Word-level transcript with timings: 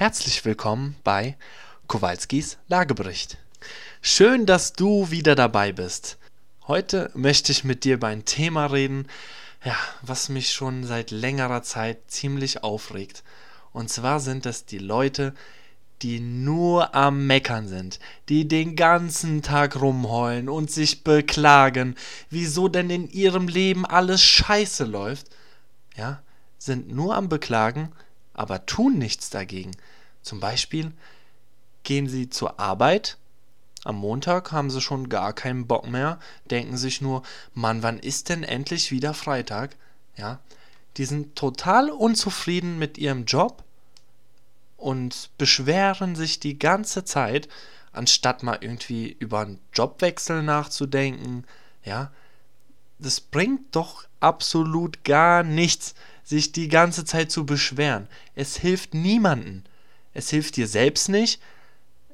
Herzlich 0.00 0.46
willkommen 0.46 0.96
bei 1.04 1.36
Kowalskis 1.86 2.56
Lagebericht. 2.68 3.36
Schön, 4.00 4.46
dass 4.46 4.72
du 4.72 5.10
wieder 5.10 5.34
dabei 5.34 5.72
bist. 5.72 6.16
Heute 6.66 7.10
möchte 7.12 7.52
ich 7.52 7.64
mit 7.64 7.84
dir 7.84 7.96
über 7.96 8.06
ein 8.06 8.24
Thema 8.24 8.64
reden, 8.64 9.08
ja, 9.62 9.76
was 10.00 10.30
mich 10.30 10.52
schon 10.52 10.84
seit 10.84 11.10
längerer 11.10 11.62
Zeit 11.62 11.98
ziemlich 12.10 12.64
aufregt. 12.64 13.22
Und 13.74 13.90
zwar 13.90 14.20
sind 14.20 14.46
es 14.46 14.64
die 14.64 14.78
Leute, 14.78 15.34
die 16.00 16.18
nur 16.18 16.94
am 16.94 17.26
Meckern 17.26 17.68
sind, 17.68 18.00
die 18.30 18.48
den 18.48 18.76
ganzen 18.76 19.42
Tag 19.42 19.82
rumheulen 19.82 20.48
und 20.48 20.70
sich 20.70 21.04
beklagen, 21.04 21.94
wieso 22.30 22.68
denn 22.68 22.88
in 22.88 23.06
ihrem 23.10 23.48
Leben 23.48 23.84
alles 23.84 24.22
scheiße 24.22 24.84
läuft, 24.84 25.26
ja, 25.94 26.22
sind 26.56 26.90
nur 26.90 27.16
am 27.16 27.28
Beklagen, 27.28 27.92
aber 28.40 28.64
tun 28.64 28.96
nichts 28.96 29.28
dagegen. 29.28 29.72
Zum 30.22 30.40
Beispiel 30.40 30.92
gehen 31.82 32.08
sie 32.08 32.30
zur 32.30 32.58
Arbeit, 32.58 33.18
am 33.84 33.96
Montag 33.96 34.50
haben 34.50 34.70
sie 34.70 34.80
schon 34.80 35.10
gar 35.10 35.34
keinen 35.34 35.66
Bock 35.66 35.86
mehr, 35.86 36.18
denken 36.50 36.78
sich 36.78 37.02
nur, 37.02 37.22
Mann, 37.52 37.82
wann 37.82 37.98
ist 37.98 38.30
denn 38.30 38.42
endlich 38.42 38.90
wieder 38.90 39.12
Freitag? 39.12 39.76
Ja, 40.16 40.38
die 40.96 41.04
sind 41.04 41.36
total 41.36 41.90
unzufrieden 41.90 42.78
mit 42.78 42.96
ihrem 42.96 43.26
Job 43.26 43.62
und 44.78 45.28
beschweren 45.36 46.16
sich 46.16 46.40
die 46.40 46.58
ganze 46.58 47.04
Zeit, 47.04 47.46
anstatt 47.92 48.42
mal 48.42 48.56
irgendwie 48.62 49.14
über 49.18 49.40
einen 49.40 49.60
Jobwechsel 49.74 50.42
nachzudenken. 50.42 51.44
Ja, 51.84 52.10
das 52.98 53.20
bringt 53.20 53.76
doch 53.76 54.04
absolut 54.18 55.04
gar 55.04 55.42
nichts, 55.42 55.94
sich 56.30 56.52
die 56.52 56.68
ganze 56.68 57.04
Zeit 57.04 57.32
zu 57.32 57.44
beschweren. 57.44 58.06
Es 58.36 58.56
hilft 58.56 58.94
niemanden. 58.94 59.64
Es 60.14 60.30
hilft 60.30 60.56
dir 60.56 60.68
selbst 60.68 61.08
nicht. 61.08 61.42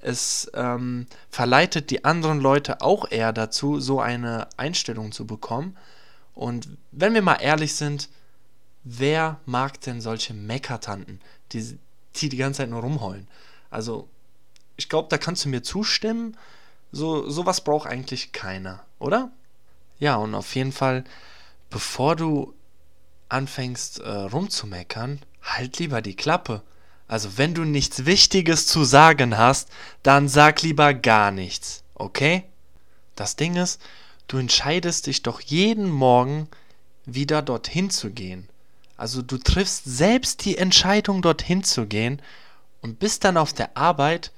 Es 0.00 0.50
ähm, 0.54 1.06
verleitet 1.30 1.90
die 1.90 2.06
anderen 2.06 2.40
Leute 2.40 2.80
auch 2.80 3.10
eher 3.10 3.34
dazu, 3.34 3.78
so 3.78 4.00
eine 4.00 4.48
Einstellung 4.56 5.12
zu 5.12 5.26
bekommen. 5.26 5.76
Und 6.34 6.66
wenn 6.92 7.12
wir 7.12 7.20
mal 7.20 7.42
ehrlich 7.42 7.74
sind, 7.74 8.08
wer 8.84 9.38
mag 9.44 9.82
denn 9.82 10.00
solche 10.00 10.32
Meckertanten, 10.32 11.20
die, 11.52 11.78
die 12.14 12.30
die 12.30 12.38
ganze 12.38 12.62
Zeit 12.62 12.70
nur 12.70 12.80
rumheulen? 12.80 13.28
Also, 13.68 14.08
ich 14.78 14.88
glaube, 14.88 15.10
da 15.10 15.18
kannst 15.18 15.44
du 15.44 15.50
mir 15.50 15.62
zustimmen. 15.62 16.38
So, 16.90 17.28
sowas 17.28 17.60
braucht 17.60 17.86
eigentlich 17.86 18.32
keiner, 18.32 18.82
oder? 18.98 19.30
Ja, 19.98 20.16
und 20.16 20.34
auf 20.34 20.54
jeden 20.54 20.72
Fall, 20.72 21.04
bevor 21.68 22.16
du 22.16 22.54
anfängst 23.28 24.00
äh, 24.00 24.08
rumzumeckern, 24.08 25.20
halt 25.42 25.78
lieber 25.78 26.02
die 26.02 26.16
Klappe. 26.16 26.62
Also 27.08 27.38
wenn 27.38 27.54
du 27.54 27.64
nichts 27.64 28.04
Wichtiges 28.04 28.66
zu 28.66 28.84
sagen 28.84 29.38
hast, 29.38 29.68
dann 30.02 30.28
sag 30.28 30.62
lieber 30.62 30.92
gar 30.94 31.30
nichts, 31.30 31.82
okay? 31.94 32.44
Das 33.14 33.36
Ding 33.36 33.56
ist, 33.56 33.80
du 34.28 34.38
entscheidest 34.38 35.06
dich 35.06 35.22
doch 35.22 35.40
jeden 35.40 35.88
Morgen 35.88 36.48
wieder 37.04 37.42
dorthin 37.42 37.90
zu 37.90 38.10
gehen. 38.10 38.48
Also 38.96 39.22
du 39.22 39.38
triffst 39.38 39.84
selbst 39.84 40.44
die 40.44 40.58
Entscheidung 40.58 41.22
dorthin 41.22 41.62
zu 41.62 41.86
gehen 41.86 42.20
und 42.80 42.98
bist 42.98 43.24
dann 43.24 43.36
auf 43.36 43.52
der 43.52 43.76
Arbeit 43.76 44.32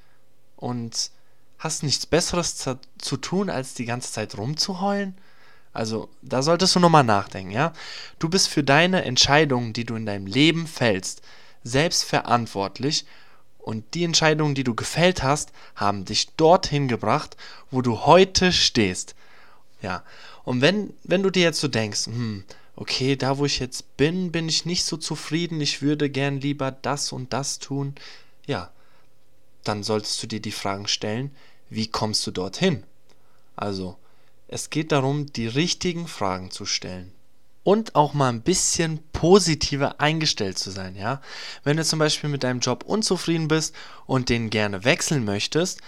und 0.56 1.11
hast 1.59 1.83
nichts 1.83 2.06
Besseres 2.06 2.56
zu, 2.56 2.78
zu 2.98 3.16
tun, 3.16 3.50
als 3.50 3.75
die 3.75 3.84
ganze 3.84 4.12
Zeit 4.12 4.36
rumzuheulen? 4.36 5.16
Also, 5.79 6.09
da 6.23 6.43
solltest 6.43 6.75
du 6.75 6.81
nochmal 6.81 7.05
nachdenken, 7.05 7.53
ja? 7.53 7.73
Du 8.19 8.29
bist 8.29 8.48
für 8.48 8.65
deine 8.65 9.05
Entscheidungen, 9.05 9.73
die 9.73 9.84
du 9.84 9.95
in 9.95 10.07
deinem 10.07 10.27
Leben 10.27 10.67
fällst, 10.67 11.23
selbst 11.62 12.03
verantwortlich 12.03 13.07
und 13.59 13.95
die 13.95 14.03
Entscheidungen, 14.03 14.56
die 14.56 14.65
du 14.65 14.75
gefällt 14.75 15.23
hast, 15.23 15.53
haben 15.77 16.05
dich 16.05 16.31
dorthin 16.31 16.89
gebracht, 16.89 17.37
wo 17.71 17.81
du 17.81 18.06
heute 18.06 18.51
stehst. 18.51 19.15
Ja, 19.81 20.03
und 20.43 20.62
wenn, 20.62 20.94
wenn 21.05 21.22
du 21.22 21.31
dir 21.31 21.44
jetzt 21.44 21.61
so 21.61 21.69
denkst, 21.69 22.06
hm, 22.06 22.43
okay, 22.75 23.15
da 23.15 23.39
wo 23.39 23.45
ich 23.45 23.60
jetzt 23.60 23.97
bin, 23.97 24.33
bin 24.33 24.49
ich 24.49 24.66
nicht 24.66 24.84
so 24.84 24.97
zufrieden, 24.97 25.60
ich 25.60 25.81
würde 25.81 26.10
gern 26.10 26.41
lieber 26.41 26.72
das 26.72 27.12
und 27.12 27.33
das 27.33 27.60
tun, 27.60 27.95
ja, 28.49 28.72
dann 29.62 29.84
solltest 29.84 30.21
du 30.25 30.27
dir 30.27 30.41
die 30.41 30.50
Fragen 30.50 30.89
stellen, 30.89 31.31
wie 31.71 31.87
kommst 31.87 32.27
du 32.27 32.33
dorthin? 32.33 32.83
Also, 33.55 33.97
es 34.48 34.70
geht 34.70 34.92
darum, 34.92 35.26
die 35.32 35.47
richtigen 35.47 36.09
Fragen 36.09 36.50
zu 36.50 36.66
stellen. 36.66 37.12
Und 37.64 37.94
auch 37.94 38.14
mal 38.14 38.31
ein 38.31 38.41
bisschen 38.41 38.98
positiver 39.12 40.00
eingestellt 40.00 40.59
zu 40.59 40.70
sein, 40.70 40.97
ja. 40.97 41.20
Wenn 41.64 41.76
du 41.76 41.84
zum 41.84 41.98
Beispiel 41.98 42.31
mit 42.31 42.42
deinem 42.42 42.60
Job 42.60 42.82
unzufrieden 42.84 43.47
bist 43.47 43.75
und 44.06 44.31
den 44.31 44.48
gerne 44.48 44.84
wechseln 44.84 45.26
möchtest, 45.26 45.82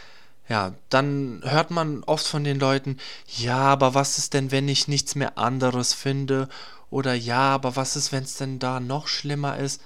ja, 0.47 0.75
dann 0.91 1.41
hört 1.45 1.71
man 1.71 2.05
oft 2.05 2.27
von 2.27 2.45
den 2.45 2.59
Leuten, 2.59 2.99
ja, 3.29 3.57
aber 3.57 3.95
was 3.95 4.19
ist 4.19 4.35
denn, 4.35 4.51
wenn 4.51 4.69
ich 4.69 4.89
nichts 4.89 5.15
mehr 5.15 5.39
anderes 5.39 5.95
finde? 5.95 6.49
Oder 6.91 7.15
ja, 7.15 7.55
aber 7.55 7.77
was 7.77 7.97
ist, 7.97 8.13
wenn 8.13 8.25
es 8.25 8.35
denn 8.35 8.59
da 8.59 8.79
noch 8.81 9.07
schlimmer 9.07 9.57
ist? 9.57 9.81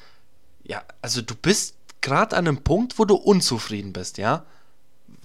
Ja, 0.65 0.83
also 1.01 1.23
du 1.23 1.35
bist 1.37 1.75
gerade 2.01 2.37
an 2.37 2.49
einem 2.49 2.65
Punkt, 2.65 2.99
wo 2.99 3.05
du 3.05 3.15
unzufrieden 3.15 3.93
bist, 3.93 4.19
ja? 4.19 4.45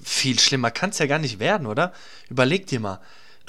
Viel 0.03 0.37
schlimmer 0.39 0.71
kann 0.71 0.91
es 0.91 0.99
ja 0.99 1.07
gar 1.07 1.19
nicht 1.19 1.39
werden, 1.39 1.67
oder? 1.67 1.93
Überleg 2.29 2.67
dir 2.67 2.79
mal, 2.79 2.99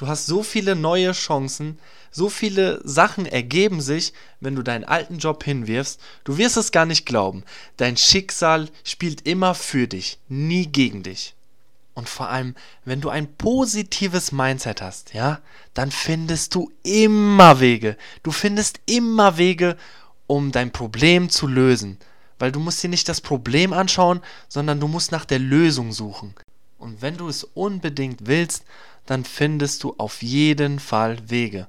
Du 0.01 0.09
hast 0.09 0.25
so 0.25 0.43
viele 0.43 0.77
neue 0.77 1.13
Chancen, 1.13 1.79
so 2.11 2.31
viele 2.31 2.81
Sachen 2.85 3.27
ergeben 3.27 3.83
sich, 3.83 4.15
wenn 4.41 4.57
du 4.57 4.63
deinen 4.63 4.85
alten 4.85 5.19
Job 5.19 5.45
hinwirfst. 5.45 6.01
Du 6.25 6.39
wirst 6.39 6.57
es 6.57 6.73
gar 6.73 6.87
nicht 6.87 7.05
glauben. 7.05 7.45
Dein 7.77 7.99
Schicksal 7.99 8.71
spielt 8.83 9.27
immer 9.27 9.55
für 9.55 9.89
dich, 9.89 10.19
nie 10.27 10.65
gegen 10.65 11.03
dich. 11.03 11.35
Und 11.93 12.09
vor 12.09 12.31
allem, 12.31 12.55
wenn 12.87 13.03
du 13.03 13.11
ein 13.11 13.31
positives 13.35 14.33
Mindset 14.33 14.81
hast, 14.81 15.13
ja, 15.13 15.39
dann 15.75 15.91
findest 15.91 16.55
du 16.55 16.73
immer 16.83 17.61
Wege. 17.61 17.99
Du 18.23 18.33
findest 18.33 18.81
immer 18.87 19.37
Wege, 19.37 19.77
um 20.27 20.51
dein 20.51 20.73
Problem 20.73 21.29
zu 21.29 21.47
lösen. 21.47 21.99
Weil 22.39 22.53
du 22.53 22.59
musst 22.59 22.83
dir 22.83 22.89
nicht 22.89 23.07
das 23.11 23.21
Problem 23.21 23.75
anschauen, 23.75 24.23
sondern 24.49 24.81
du 24.81 24.89
musst 24.89 25.13
nach 25.13 25.27
der 25.27 25.41
Lösung 25.41 25.93
suchen. 25.93 26.35
Und 26.81 27.03
wenn 27.03 27.19
du 27.19 27.29
es 27.29 27.45
unbedingt 27.45 28.27
willst, 28.27 28.65
dann 29.05 29.25
findest 29.25 29.85
du 29.85 29.95
auf 29.99 30.23
jeden 30.23 30.81
Fall 30.81 31.19
Wege. 31.29 31.69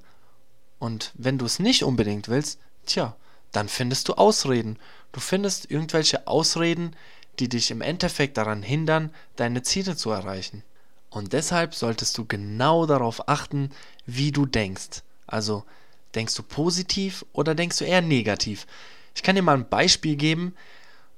Und 0.79 1.11
wenn 1.15 1.37
du 1.37 1.45
es 1.45 1.59
nicht 1.59 1.83
unbedingt 1.83 2.29
willst, 2.29 2.59
tja, 2.85 3.15
dann 3.51 3.67
findest 3.67 4.07
du 4.07 4.13
Ausreden. 4.13 4.79
Du 5.11 5.19
findest 5.19 5.69
irgendwelche 5.69 6.27
Ausreden, 6.27 6.95
die 7.39 7.49
dich 7.49 7.71
im 7.71 7.81
Endeffekt 7.81 8.37
daran 8.37 8.63
hindern, 8.63 9.13
deine 9.35 9.63
Ziele 9.63 9.97
zu 9.97 10.11
erreichen. 10.11 10.63
Und 11.09 11.33
deshalb 11.33 11.75
solltest 11.75 12.17
du 12.17 12.25
genau 12.25 12.85
darauf 12.85 13.27
achten, 13.27 13.69
wie 14.05 14.31
du 14.31 14.45
denkst. 14.45 15.03
Also 15.27 15.65
denkst 16.15 16.35
du 16.35 16.43
positiv 16.43 17.25
oder 17.33 17.53
denkst 17.53 17.79
du 17.79 17.83
eher 17.83 18.01
negativ? 18.01 18.65
Ich 19.13 19.23
kann 19.23 19.35
dir 19.35 19.41
mal 19.41 19.57
ein 19.57 19.67
Beispiel 19.67 20.15
geben. 20.15 20.55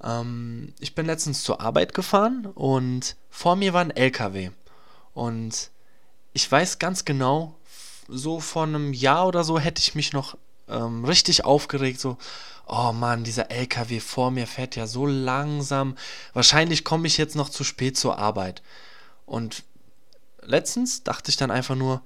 Ähm, 0.03 0.73
ich 0.79 0.95
bin 0.95 1.05
letztens 1.05 1.43
zur 1.43 1.61
Arbeit 1.61 1.93
gefahren 1.93 2.45
und 2.45 3.15
vor 3.29 3.55
mir 3.55 3.73
war 3.73 3.81
ein 3.81 3.91
LKW. 3.91 4.51
Und 5.13 5.71
ich 6.33 6.51
weiß 6.51 6.79
ganz 6.79 7.05
genau, 7.05 7.55
so 8.07 8.39
vor 8.39 8.63
einem 8.63 8.93
Jahr 8.93 9.27
oder 9.27 9.43
so 9.43 9.59
hätte 9.59 9.79
ich 9.79 9.95
mich 9.95 10.13
noch 10.13 10.37
ähm, 10.67 11.05
richtig 11.05 11.45
aufgeregt, 11.45 11.99
so, 11.99 12.17
oh 12.67 12.91
Mann, 12.91 13.23
dieser 13.23 13.51
LKW 13.51 13.99
vor 13.99 14.31
mir 14.31 14.47
fährt 14.47 14.75
ja 14.75 14.87
so 14.87 15.05
langsam, 15.05 15.95
wahrscheinlich 16.33 16.83
komme 16.83 17.07
ich 17.07 17.17
jetzt 17.17 17.35
noch 17.35 17.49
zu 17.49 17.63
spät 17.63 17.97
zur 17.97 18.17
Arbeit. 18.17 18.61
Und 19.25 19.63
letztens 20.41 21.03
dachte 21.03 21.29
ich 21.31 21.37
dann 21.37 21.51
einfach 21.51 21.75
nur, 21.75 22.01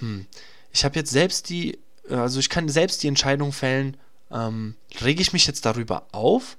hm, 0.00 0.26
ich 0.72 0.84
habe 0.84 0.96
jetzt 0.96 1.10
selbst 1.10 1.48
die, 1.48 1.78
also 2.08 2.40
ich 2.40 2.48
kann 2.48 2.68
selbst 2.68 3.02
die 3.02 3.08
Entscheidung 3.08 3.52
fällen, 3.52 3.96
ähm, 4.30 4.74
rege 5.00 5.22
ich 5.22 5.32
mich 5.32 5.46
jetzt 5.46 5.64
darüber 5.64 6.06
auf 6.12 6.56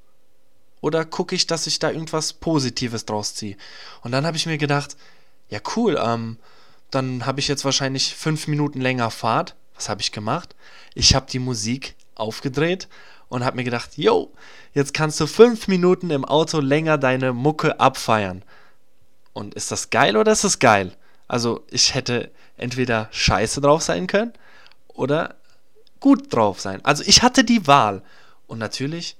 oder 0.82 1.06
gucke 1.06 1.36
ich, 1.36 1.48
dass 1.48 1.68
ich 1.68 1.80
da 1.80 1.92
irgendwas 1.92 2.34
Positives 2.34 3.06
draus 3.06 3.36
ziehe? 3.36 3.58
Und 4.02 4.12
dann 4.12 4.26
habe 4.26 4.38
ich 4.38 4.46
mir 4.46 4.58
gedacht, 4.58 4.96
ja 5.50 5.60
cool, 5.76 6.00
ähm, 6.02 6.38
dann 6.92 7.26
habe 7.26 7.40
ich 7.40 7.48
jetzt 7.48 7.66
wahrscheinlich 7.66 8.16
fünf 8.16 8.48
Minuten 8.48 8.82
länger 8.82 9.12
Fahrt. 9.12 9.56
Was 9.76 9.90
habe 9.90 10.02
ich 10.02 10.12
gemacht? 10.12 10.56
Ich 10.94 11.16
habe 11.16 11.28
die 11.30 11.40
Musik 11.40 11.96
aufgedreht 12.16 12.88
und 13.30 13.46
habe 13.46 13.58
mir 13.58 13.64
gedacht, 13.64 13.98
yo, 13.98 14.32
jetzt 14.74 14.94
kannst 14.94 15.20
du 15.20 15.28
fünf 15.28 15.68
Minuten 15.68 16.10
im 16.10 16.26
Auto 16.26 16.60
länger 16.60 16.98
deine 16.98 17.34
Mucke 17.34 17.80
abfeiern. 17.80 18.44
Und 19.34 19.54
ist 19.54 19.72
das 19.72 19.90
geil 19.90 20.18
oder 20.18 20.32
ist 20.32 20.44
das 20.44 20.60
geil? 20.60 20.96
Also 21.28 21.64
ich 21.70 21.94
hätte 21.94 22.32
entweder 22.58 23.08
scheiße 23.12 23.62
drauf 23.62 23.84
sein 23.84 24.08
können 24.08 24.34
oder 24.88 25.36
gut 26.00 26.34
drauf 26.34 26.60
sein. 26.60 26.84
Also 26.84 27.04
ich 27.06 27.22
hatte 27.22 27.44
die 27.44 27.68
Wahl. 27.68 28.02
Und 28.48 28.58
natürlich 28.58 29.16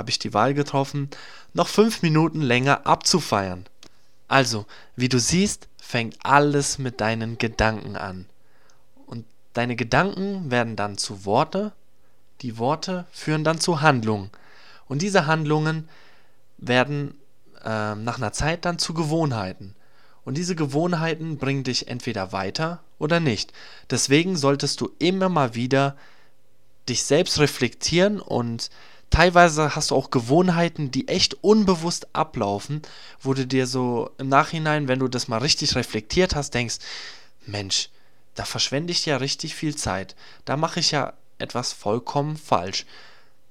habe 0.00 0.08
ich 0.08 0.18
die 0.18 0.32
Wahl 0.32 0.54
getroffen, 0.54 1.10
noch 1.52 1.68
fünf 1.68 2.00
Minuten 2.00 2.40
länger 2.40 2.86
abzufeiern. 2.86 3.66
Also, 4.28 4.64
wie 4.96 5.10
du 5.10 5.20
siehst, 5.20 5.68
fängt 5.76 6.16
alles 6.24 6.78
mit 6.78 7.02
deinen 7.02 7.36
Gedanken 7.36 7.96
an. 7.96 8.24
Und 9.04 9.26
deine 9.52 9.76
Gedanken 9.76 10.50
werden 10.50 10.74
dann 10.74 10.96
zu 10.96 11.26
Worte, 11.26 11.72
die 12.40 12.56
Worte 12.56 13.04
führen 13.12 13.44
dann 13.44 13.60
zu 13.60 13.82
Handlungen. 13.82 14.30
Und 14.88 15.02
diese 15.02 15.26
Handlungen 15.26 15.86
werden 16.56 17.14
äh, 17.62 17.94
nach 17.94 18.16
einer 18.16 18.32
Zeit 18.32 18.64
dann 18.64 18.78
zu 18.78 18.94
Gewohnheiten. 18.94 19.74
Und 20.24 20.38
diese 20.38 20.56
Gewohnheiten 20.56 21.36
bringen 21.36 21.64
dich 21.64 21.88
entweder 21.88 22.32
weiter 22.32 22.82
oder 22.98 23.20
nicht. 23.20 23.52
Deswegen 23.90 24.38
solltest 24.38 24.80
du 24.80 24.90
immer 24.98 25.28
mal 25.28 25.54
wieder 25.54 25.94
dich 26.88 27.02
selbst 27.02 27.38
reflektieren 27.38 28.18
und 28.18 28.70
teilweise 29.10 29.74
hast 29.76 29.90
du 29.90 29.96
auch 29.96 30.10
Gewohnheiten, 30.10 30.90
die 30.90 31.08
echt 31.08 31.42
unbewusst 31.42 32.08
ablaufen, 32.14 32.82
wo 33.20 33.34
du 33.34 33.46
dir 33.46 33.66
so 33.66 34.10
im 34.18 34.28
Nachhinein, 34.28 34.88
wenn 34.88 35.00
du 35.00 35.08
das 35.08 35.28
mal 35.28 35.38
richtig 35.38 35.74
reflektiert 35.74 36.34
hast, 36.34 36.54
denkst, 36.54 36.78
Mensch, 37.46 37.90
da 38.34 38.44
verschwende 38.44 38.92
ich 38.92 39.04
ja 39.06 39.16
richtig 39.16 39.54
viel 39.54 39.76
Zeit. 39.76 40.14
Da 40.44 40.56
mache 40.56 40.80
ich 40.80 40.92
ja 40.92 41.12
etwas 41.38 41.72
vollkommen 41.72 42.36
falsch. 42.36 42.86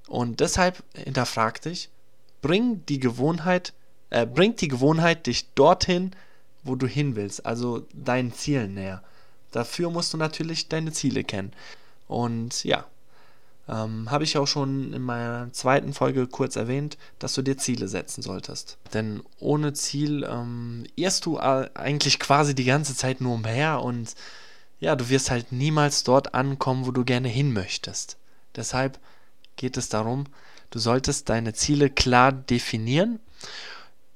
Und 0.08 0.40
deshalb 0.40 0.82
hinterfrag 0.94 1.60
dich, 1.62 1.90
bring 2.42 2.84
die 2.86 2.98
Gewohnheit, 2.98 3.72
äh, 4.10 4.26
bringt 4.26 4.60
die 4.60 4.68
Gewohnheit 4.68 5.26
dich 5.26 5.52
dorthin, 5.54 6.12
wo 6.62 6.74
du 6.74 6.86
hin 6.86 7.16
willst, 7.16 7.46
also 7.46 7.86
deinen 7.92 8.32
Zielen 8.32 8.74
näher. 8.74 9.02
Dafür 9.52 9.90
musst 9.90 10.12
du 10.12 10.16
natürlich 10.16 10.68
deine 10.68 10.92
Ziele 10.92 11.24
kennen. 11.24 11.52
Und 12.06 12.64
ja, 12.64 12.86
ähm, 13.70 14.10
habe 14.10 14.24
ich 14.24 14.36
auch 14.36 14.48
schon 14.48 14.92
in 14.92 15.02
meiner 15.02 15.52
zweiten 15.52 15.94
Folge 15.94 16.26
kurz 16.26 16.56
erwähnt, 16.56 16.98
dass 17.20 17.34
du 17.34 17.42
dir 17.42 17.56
Ziele 17.56 17.86
setzen 17.86 18.20
solltest. 18.20 18.78
Denn 18.92 19.22
ohne 19.38 19.72
Ziel 19.72 20.26
ähm, 20.28 20.84
irrst 20.96 21.24
du 21.26 21.38
eigentlich 21.38 22.18
quasi 22.18 22.54
die 22.54 22.64
ganze 22.64 22.96
Zeit 22.96 23.20
nur 23.20 23.34
umher 23.34 23.82
und 23.82 24.14
ja, 24.80 24.96
du 24.96 25.08
wirst 25.08 25.30
halt 25.30 25.52
niemals 25.52 26.04
dort 26.04 26.34
ankommen, 26.34 26.86
wo 26.86 26.90
du 26.90 27.04
gerne 27.04 27.28
hin 27.28 27.52
möchtest. 27.52 28.16
Deshalb 28.56 28.98
geht 29.56 29.76
es 29.76 29.88
darum, 29.88 30.24
du 30.70 30.78
solltest 30.78 31.28
deine 31.28 31.52
Ziele 31.52 31.90
klar 31.90 32.32
definieren. 32.32 33.20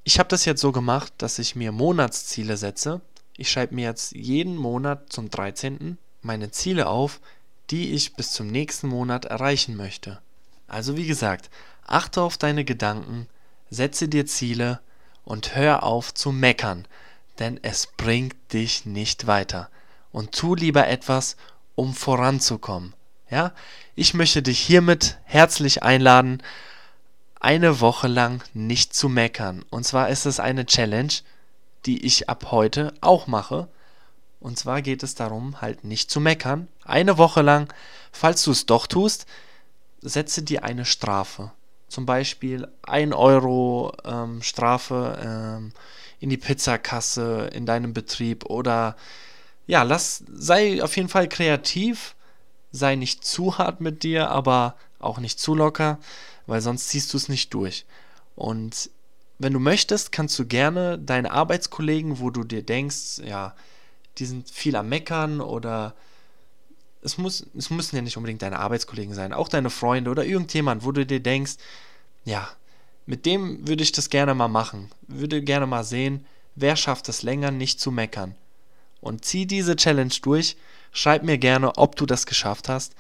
Ich 0.02 0.18
habe 0.18 0.28
das 0.30 0.46
jetzt 0.46 0.62
so 0.62 0.72
gemacht, 0.72 1.12
dass 1.18 1.38
ich 1.38 1.54
mir 1.54 1.70
Monatsziele 1.70 2.56
setze. 2.56 3.02
Ich 3.36 3.50
schreibe 3.50 3.74
mir 3.74 3.84
jetzt 3.84 4.12
jeden 4.12 4.56
Monat 4.56 5.12
zum 5.12 5.30
13. 5.30 5.98
meine 6.22 6.50
Ziele 6.50 6.86
auf, 6.86 7.20
die 7.70 7.92
ich 7.92 8.14
bis 8.14 8.32
zum 8.32 8.46
nächsten 8.46 8.88
Monat 8.88 9.24
erreichen 9.24 9.76
möchte. 9.76 10.20
Also 10.68 10.96
wie 10.96 11.06
gesagt, 11.06 11.50
achte 11.86 12.22
auf 12.22 12.38
deine 12.38 12.64
Gedanken, 12.64 13.28
setze 13.70 14.08
dir 14.08 14.26
Ziele 14.26 14.80
und 15.24 15.54
hör 15.54 15.82
auf 15.82 16.12
zu 16.14 16.32
meckern, 16.32 16.86
denn 17.38 17.58
es 17.62 17.88
bringt 17.96 18.36
dich 18.52 18.86
nicht 18.86 19.26
weiter. 19.26 19.68
Und 20.12 20.32
tu 20.32 20.54
lieber 20.54 20.86
etwas, 20.86 21.36
um 21.74 21.94
voranzukommen. 21.94 22.94
Ja, 23.30 23.52
ich 23.94 24.14
möchte 24.14 24.42
dich 24.42 24.60
hiermit 24.60 25.18
herzlich 25.24 25.82
einladen, 25.82 26.42
eine 27.40 27.80
Woche 27.80 28.08
lang 28.08 28.42
nicht 28.54 28.94
zu 28.94 29.08
meckern. 29.08 29.64
Und 29.70 29.84
zwar 29.84 30.08
ist 30.08 30.24
es 30.24 30.40
eine 30.40 30.66
Challenge, 30.66 31.12
die 31.84 32.04
ich 32.06 32.28
ab 32.28 32.50
heute 32.50 32.94
auch 33.00 33.26
mache. 33.26 33.68
Und 34.44 34.58
zwar 34.58 34.82
geht 34.82 35.02
es 35.02 35.14
darum, 35.14 35.62
halt 35.62 35.84
nicht 35.84 36.10
zu 36.10 36.20
meckern. 36.20 36.68
Eine 36.84 37.16
Woche 37.16 37.40
lang, 37.40 37.72
falls 38.12 38.42
du 38.42 38.50
es 38.50 38.66
doch 38.66 38.86
tust, 38.86 39.24
setze 40.02 40.42
dir 40.42 40.64
eine 40.64 40.84
Strafe. 40.84 41.50
Zum 41.88 42.04
Beispiel 42.04 42.68
1 42.82 43.14
Euro 43.14 43.94
ähm, 44.04 44.42
Strafe 44.42 45.18
ähm, 45.24 45.72
in 46.20 46.28
die 46.28 46.36
Pizzakasse 46.36 47.48
in 47.54 47.64
deinem 47.64 47.94
Betrieb 47.94 48.44
oder 48.44 48.96
ja, 49.66 49.82
lass, 49.82 50.22
sei 50.30 50.82
auf 50.82 50.94
jeden 50.94 51.08
Fall 51.08 51.26
kreativ, 51.26 52.14
sei 52.70 52.96
nicht 52.96 53.24
zu 53.24 53.56
hart 53.56 53.80
mit 53.80 54.02
dir, 54.02 54.28
aber 54.28 54.76
auch 54.98 55.20
nicht 55.20 55.40
zu 55.40 55.54
locker, 55.54 55.98
weil 56.46 56.60
sonst 56.60 56.90
ziehst 56.90 57.14
du 57.14 57.16
es 57.16 57.30
nicht 57.30 57.54
durch. 57.54 57.86
Und 58.36 58.90
wenn 59.38 59.54
du 59.54 59.58
möchtest, 59.58 60.12
kannst 60.12 60.38
du 60.38 60.44
gerne 60.44 60.98
deine 60.98 61.30
Arbeitskollegen, 61.30 62.18
wo 62.18 62.28
du 62.28 62.44
dir 62.44 62.62
denkst, 62.62 63.20
ja, 63.24 63.54
die 64.18 64.26
sind 64.26 64.50
viel 64.50 64.76
am 64.76 64.88
Meckern 64.88 65.40
oder 65.40 65.94
es, 67.02 67.18
muss, 67.18 67.46
es 67.56 67.70
müssen 67.70 67.96
ja 67.96 68.02
nicht 68.02 68.16
unbedingt 68.16 68.42
deine 68.42 68.58
Arbeitskollegen 68.58 69.14
sein, 69.14 69.32
auch 69.32 69.48
deine 69.48 69.70
Freunde 69.70 70.10
oder 70.10 70.24
irgendjemand, 70.24 70.84
wo 70.84 70.92
du 70.92 71.04
dir 71.04 71.20
denkst, 71.20 71.54
ja, 72.24 72.48
mit 73.06 73.26
dem 73.26 73.68
würde 73.68 73.82
ich 73.82 73.92
das 73.92 74.08
gerne 74.08 74.34
mal 74.34 74.48
machen, 74.48 74.90
würde 75.06 75.42
gerne 75.42 75.66
mal 75.66 75.84
sehen, 75.84 76.26
wer 76.54 76.76
schafft 76.76 77.08
es 77.08 77.22
länger 77.22 77.50
nicht 77.50 77.80
zu 77.80 77.90
meckern. 77.90 78.34
Und 79.00 79.24
zieh 79.24 79.44
diese 79.46 79.76
Challenge 79.76 80.14
durch, 80.22 80.56
schreib 80.92 81.22
mir 81.22 81.36
gerne, 81.36 81.76
ob 81.76 81.96
du 81.96 82.06
das 82.06 82.24
geschafft 82.24 82.70
hast. 82.70 82.94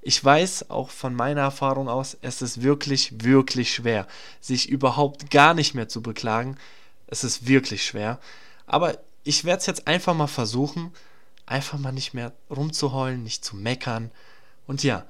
Ich 0.00 0.24
weiß 0.24 0.70
auch 0.70 0.88
von 0.88 1.14
meiner 1.14 1.42
Erfahrung 1.42 1.90
aus, 1.90 2.16
es 2.22 2.40
ist 2.40 2.62
wirklich, 2.62 3.22
wirklich 3.22 3.74
schwer, 3.74 4.06
sich 4.40 4.70
überhaupt 4.70 5.30
gar 5.30 5.52
nicht 5.52 5.74
mehr 5.74 5.88
zu 5.88 6.00
beklagen. 6.00 6.56
Es 7.06 7.24
ist 7.24 7.46
wirklich 7.46 7.84
schwer. 7.84 8.18
Aber 8.66 8.98
ich 9.24 9.44
werde 9.44 9.60
es 9.60 9.66
jetzt 9.66 9.86
einfach 9.86 10.14
mal 10.14 10.26
versuchen, 10.26 10.92
einfach 11.46 11.78
mal 11.78 11.92
nicht 11.92 12.14
mehr 12.14 12.32
rumzuheulen, 12.48 13.22
nicht 13.22 13.44
zu 13.44 13.56
meckern. 13.56 14.10
Und 14.66 14.82
ja, 14.82 15.04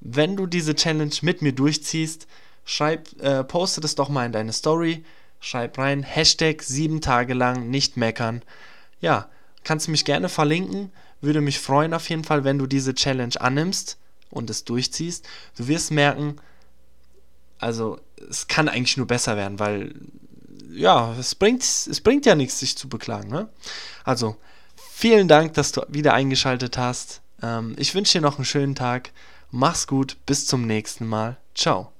wenn 0.00 0.36
du 0.36 0.46
diese 0.46 0.74
Challenge 0.74 1.14
mit 1.22 1.42
mir 1.42 1.52
durchziehst, 1.52 2.26
schreib, 2.64 3.20
äh, 3.20 3.44
poste 3.44 3.80
das 3.80 3.94
doch 3.94 4.08
mal 4.08 4.26
in 4.26 4.32
deine 4.32 4.52
Story, 4.52 5.04
schreib 5.40 5.78
rein, 5.78 6.02
Hashtag 6.02 6.62
sieben 6.62 7.00
Tage 7.00 7.34
lang 7.34 7.70
nicht 7.70 7.96
meckern. 7.96 8.42
Ja, 9.00 9.28
kannst 9.64 9.86
du 9.86 9.90
mich 9.92 10.04
gerne 10.04 10.28
verlinken, 10.28 10.92
würde 11.20 11.40
mich 11.40 11.58
freuen 11.58 11.94
auf 11.94 12.08
jeden 12.10 12.24
Fall, 12.24 12.44
wenn 12.44 12.58
du 12.58 12.66
diese 12.66 12.94
Challenge 12.94 13.40
annimmst 13.40 13.98
und 14.30 14.50
es 14.50 14.64
durchziehst. 14.64 15.26
Du 15.56 15.68
wirst 15.68 15.90
merken, 15.90 16.36
also 17.58 17.98
es 18.28 18.46
kann 18.46 18.68
eigentlich 18.68 18.96
nur 18.96 19.06
besser 19.06 19.36
werden, 19.36 19.58
weil 19.58 19.94
ja, 20.78 21.14
es 21.18 21.34
bringt, 21.34 21.62
es 21.62 22.00
bringt 22.00 22.26
ja 22.26 22.34
nichts, 22.34 22.58
sich 22.60 22.76
zu 22.76 22.88
beklagen. 22.88 23.28
Ne? 23.28 23.48
Also, 24.04 24.36
vielen 24.76 25.28
Dank, 25.28 25.54
dass 25.54 25.72
du 25.72 25.82
wieder 25.88 26.14
eingeschaltet 26.14 26.78
hast. 26.78 27.20
Ähm, 27.42 27.74
ich 27.78 27.94
wünsche 27.94 28.18
dir 28.18 28.22
noch 28.22 28.36
einen 28.36 28.44
schönen 28.44 28.74
Tag. 28.74 29.10
Mach's 29.50 29.86
gut, 29.86 30.16
bis 30.26 30.46
zum 30.46 30.66
nächsten 30.66 31.06
Mal. 31.06 31.36
Ciao. 31.54 31.92